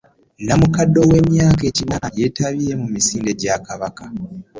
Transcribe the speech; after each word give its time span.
Namukadde 0.45 0.97
ow'emyaka 1.05 1.63
ekinaana 1.71 2.07
yeetabye 2.17 2.71
mu 2.81 2.87
misinde 2.93 3.31
gya 3.41 3.55
kabaka. 3.65 4.03